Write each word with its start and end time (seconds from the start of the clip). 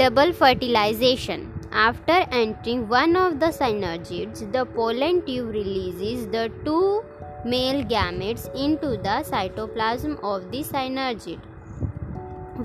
Double 0.00 0.32
fertilization. 0.32 1.40
After 1.72 2.24
entering 2.32 2.88
one 2.88 3.16
of 3.16 3.38
the 3.38 3.48
synergids, 3.48 4.50
the 4.50 4.64
pollen 4.64 5.20
tube 5.26 5.48
releases 5.48 6.26
the 6.28 6.50
two 6.64 7.04
male 7.44 7.82
gametes 7.84 8.46
into 8.54 8.92
the 9.06 9.16
cytoplasm 9.30 10.14
of 10.22 10.50
the 10.52 10.62
synergid. 10.62 11.38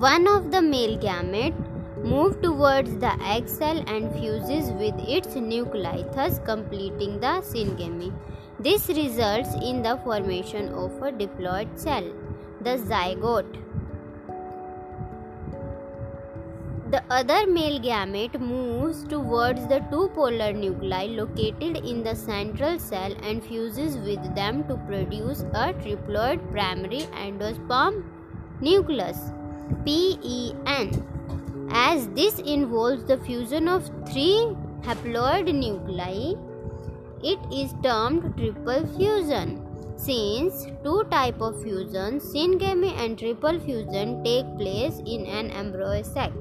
One 0.05 0.29
of 0.29 0.49
the 0.49 0.61
male 0.61 0.97
gamete 0.97 2.05
moves 2.05 2.37
towards 2.41 2.95
the 2.99 3.11
egg 3.21 3.49
cell 3.49 3.83
and 3.85 4.13
fuses 4.13 4.71
with 4.83 4.95
its 5.17 5.35
nuclei, 5.35 6.03
thus 6.13 6.39
completing 6.45 7.19
the 7.19 7.35
syngamy. 7.51 8.13
This 8.61 8.87
results 8.87 9.53
in 9.55 9.81
the 9.81 9.97
formation 10.05 10.69
of 10.69 11.01
a 11.01 11.11
diploid 11.11 11.77
cell, 11.77 12.09
the 12.61 12.77
zygote. 12.77 13.64
The 16.87 17.01
other 17.09 17.47
male 17.47 17.79
gamete 17.79 18.39
moves 18.39 19.03
towards 19.05 19.67
the 19.67 19.79
two 19.89 20.09
polar 20.13 20.53
nuclei 20.53 21.07
located 21.07 21.77
in 21.77 22.03
the 22.03 22.15
central 22.15 22.77
cell 22.77 23.11
and 23.23 23.43
fuses 23.43 23.97
with 23.97 24.35
them 24.35 24.63
to 24.67 24.75
produce 24.85 25.41
a 25.55 25.73
triploid 25.73 26.39
primary 26.51 27.01
endosperm 27.23 28.03
nucleus 28.61 29.17
PEN. 29.83 31.03
As 31.71 32.07
this 32.09 32.37
involves 32.37 33.03
the 33.05 33.17
fusion 33.17 33.67
of 33.67 33.89
three 34.07 34.55
haploid 34.83 35.51
nuclei, 35.55 36.35
it 37.23 37.39
is 37.51 37.73
termed 37.81 38.37
triple 38.37 38.85
fusion. 38.95 39.64
Since 39.97 40.67
two 40.83 41.03
type 41.09 41.41
of 41.41 41.61
fusion, 41.63 42.19
syngamy 42.19 42.91
and 42.97 43.17
triple 43.17 43.59
fusion, 43.59 44.23
take 44.23 44.45
place 44.57 45.01
in 45.05 45.25
an 45.25 45.51
embryo 45.51 46.01
sac, 46.01 46.31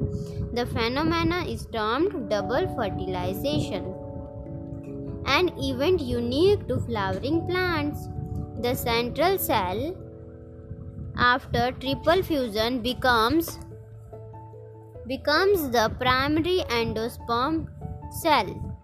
the 0.53 0.67
phenomena 0.67 1.45
is 1.47 1.67
termed 1.67 2.29
double 2.29 2.67
fertilization. 2.77 3.95
An 5.27 5.51
event 5.59 6.01
unique 6.01 6.67
to 6.69 6.79
flowering 6.81 7.47
plants. 7.47 8.09
The 8.61 8.75
central 8.75 9.39
cell 9.39 9.95
after 11.17 11.73
triple 11.73 12.23
fusion 12.23 12.81
becomes 12.81 13.59
becomes 15.07 15.71
the 15.71 15.91
primary 15.99 16.61
endosperm 16.69 17.69
cell. 18.23 18.75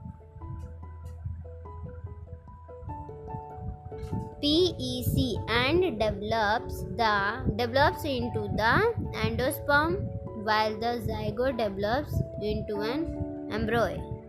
PEC 4.43 5.37
and 5.49 5.99
develops 5.99 6.83
the 7.01 7.43
develops 7.57 8.05
into 8.05 8.49
the 8.61 8.75
endosperm 9.25 10.07
while 10.45 10.75
the 10.81 10.93
zygote 11.09 11.59
develops 11.59 12.15
into 12.43 12.81
an 12.81 13.49
embryo. 13.53 14.20